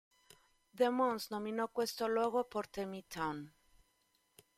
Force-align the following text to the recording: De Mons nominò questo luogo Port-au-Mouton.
De 0.77 0.89
Mons 0.89 1.29
nominò 1.29 1.69
questo 1.69 2.07
luogo 2.07 2.43
Port-au-Mouton. 2.45 3.53